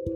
[0.00, 0.08] Hai,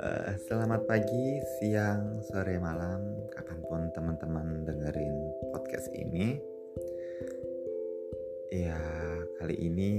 [0.00, 3.04] uh, selamat pagi, siang, sore, malam,
[3.36, 5.16] kapan pun teman-teman dengerin
[5.52, 6.40] podcast ini.
[8.48, 8.80] Ya,
[9.44, 9.92] kali ini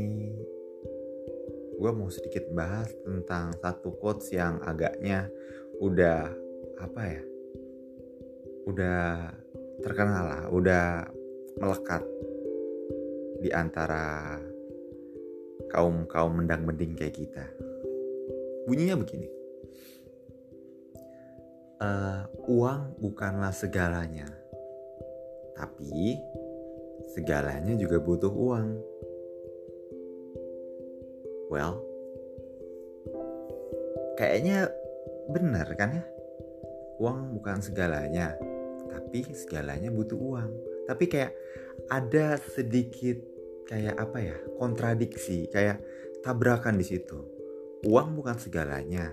[1.78, 5.30] gue mau sedikit bahas tentang satu quotes yang agaknya
[5.78, 6.34] udah
[6.82, 7.22] apa ya,
[8.66, 9.43] udah
[9.82, 11.08] terkenal lah, udah
[11.58, 12.04] melekat
[13.42, 14.38] di antara
[15.74, 17.46] kaum kaum mendang mending kayak kita.
[18.70, 19.28] Bunyinya begini.
[21.84, 24.30] Uh, uang bukanlah segalanya,
[25.52, 26.16] tapi
[27.12, 28.68] segalanya juga butuh uang.
[31.52, 31.84] Well,
[34.16, 34.72] kayaknya
[35.28, 36.06] benar kan ya?
[37.04, 38.32] Uang bukan segalanya,
[38.94, 40.52] tapi segalanya butuh uang.
[40.86, 41.34] Tapi kayak
[41.90, 43.18] ada sedikit
[43.66, 45.82] kayak apa ya kontradiksi kayak
[46.22, 47.34] tabrakan di situ
[47.84, 49.12] uang bukan segalanya,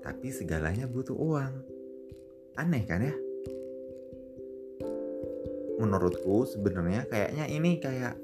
[0.00, 1.54] tapi segalanya butuh uang.
[2.56, 3.14] Aneh kan ya?
[5.78, 8.18] Menurutku sebenarnya kayaknya ini kayak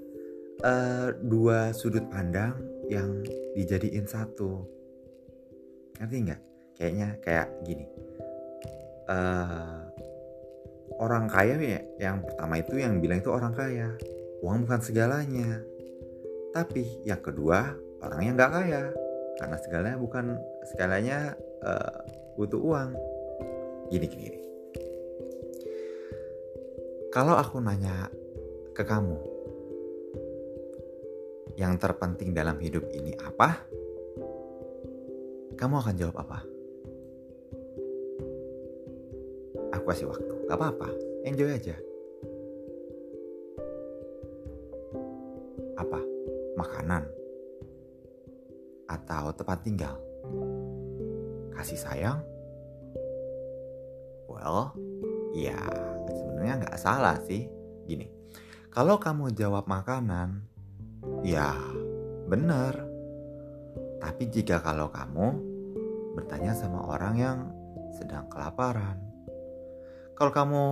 [0.65, 3.23] uh, dua sudut pandang yang
[3.55, 4.67] dijadiin satu.
[6.01, 6.43] Ngerti nggak?
[6.75, 7.87] Kayaknya kayak gini.
[9.07, 9.84] Uh,
[11.01, 13.95] orang kaya ya, yang pertama itu yang bilang itu orang kaya.
[14.45, 15.63] Uang bukan segalanya.
[16.55, 18.83] Tapi yang kedua orang yang nggak kaya
[19.41, 20.25] karena segalanya bukan
[20.71, 21.19] segalanya
[21.65, 21.99] uh,
[22.39, 22.91] butuh uang
[23.91, 24.41] gini gini, gini.
[27.11, 28.11] kalau aku nanya
[28.75, 29.19] ke kamu
[31.55, 33.63] yang terpenting dalam hidup ini apa
[35.55, 36.54] kamu akan jawab apa
[39.85, 40.89] aku kasih waktu gak apa-apa
[41.29, 41.77] enjoy aja
[45.77, 46.01] apa
[46.57, 47.05] makanan
[48.89, 49.97] atau tempat tinggal?
[51.53, 52.21] Kasih sayang?
[54.25, 54.73] Well,
[55.37, 55.61] ya
[56.09, 57.49] sebenarnya nggak salah sih.
[57.85, 58.09] Gini,
[58.73, 60.45] kalau kamu jawab makanan,
[61.21, 61.53] ya
[62.29, 62.89] bener.
[64.01, 65.27] Tapi jika kalau kamu
[66.17, 67.39] bertanya sama orang yang
[67.97, 69.14] sedang kelaparan,
[70.15, 70.63] kalau kamu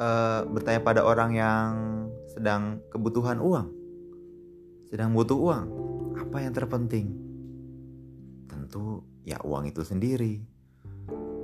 [0.00, 1.70] uh, bertanya pada orang yang
[2.32, 3.68] sedang kebutuhan uang,
[4.88, 5.66] sedang butuh uang,
[6.16, 7.22] apa yang terpenting?
[8.72, 10.40] tentu ya uang itu sendiri.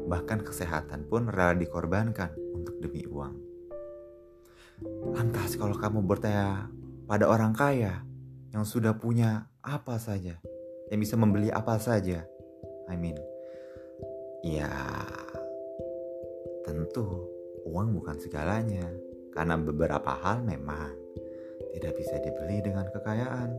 [0.08, 3.36] Bahkan kesehatan pun rela dikorbankan untuk demi uang.
[5.12, 6.72] Lantas kalau kamu bertanya
[7.04, 8.00] pada orang kaya
[8.56, 10.40] yang sudah punya apa saja,
[10.88, 12.24] yang bisa membeli apa saja,
[12.88, 13.20] I mean,
[14.40, 14.72] ya
[16.68, 17.24] tentu
[17.64, 18.84] uang bukan segalanya.
[19.32, 20.92] Karena beberapa hal memang
[21.72, 23.50] tidak bisa dibeli dengan kekayaan.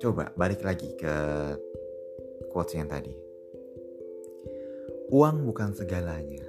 [0.00, 1.14] Coba balik lagi ke
[2.48, 3.12] quotes yang tadi.
[5.12, 6.46] Uang bukan segalanya.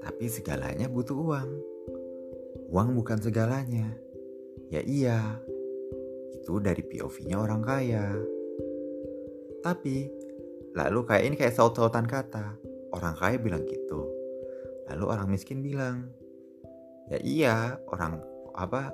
[0.00, 1.50] Tapi segalanya butuh uang.
[2.72, 3.92] Uang bukan segalanya.
[4.72, 5.42] Ya iya.
[6.32, 8.16] Itu dari POV-nya orang kaya.
[9.60, 10.27] Tapi
[10.78, 12.54] lalu kayak ini kayak saut-sautan kata.
[12.94, 14.06] Orang kaya bilang gitu.
[14.88, 16.08] Lalu orang miskin bilang,
[17.08, 17.56] ya iya
[17.88, 18.20] orang
[18.52, 18.92] apa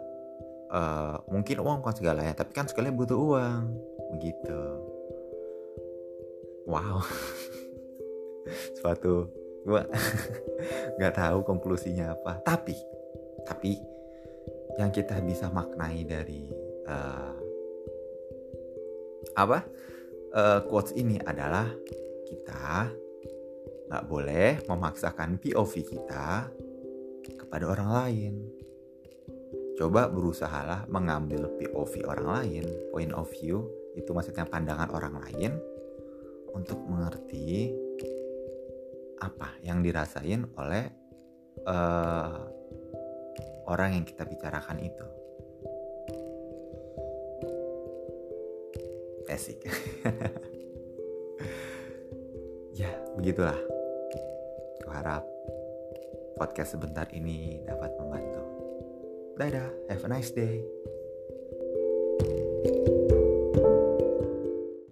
[0.71, 3.63] uh, mungkin uang bukan segalanya tapi kan segalanya butuh uang
[4.15, 4.61] begitu
[6.71, 7.03] wow
[8.79, 9.27] suatu
[9.67, 9.83] gua
[10.97, 12.79] nggak tahu konklusinya apa tapi
[13.43, 13.83] tapi
[14.79, 16.51] yang kita bisa maknai dari
[16.87, 17.35] uh,
[19.35, 19.67] apa
[20.35, 21.71] uh, quotes ini adalah
[22.27, 22.91] kita
[23.89, 26.51] nggak boleh memaksakan POV kita
[27.39, 28.35] kepada orang lain
[29.75, 32.65] coba berusahalah mengambil POV orang lain,
[32.95, 33.67] point of view,
[33.99, 35.59] itu maksudnya pandangan orang lain
[36.55, 37.75] untuk mengerti
[39.19, 40.85] apa yang dirasain oleh
[41.67, 42.39] uh,
[43.67, 45.07] orang yang kita bicarakan itu.
[49.35, 49.67] Asik.
[52.79, 52.87] ya,
[53.19, 53.59] begitulah.
[54.87, 55.27] Kuharap
[56.39, 58.43] podcast sebentar ini dapat membantu.
[59.35, 60.63] Dadah, have a nice day.